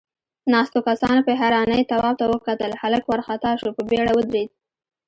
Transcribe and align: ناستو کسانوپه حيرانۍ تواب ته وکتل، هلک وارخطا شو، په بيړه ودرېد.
ناستو 0.51 0.79
کسانوپه 0.87 1.33
حيرانۍ 1.41 1.81
تواب 1.91 2.15
ته 2.19 2.25
وکتل، 2.33 2.71
هلک 2.81 3.03
وارخطا 3.07 3.51
شو، 3.59 3.69
په 3.77 3.81
بيړه 3.89 4.11
ودرېد. 4.15 4.49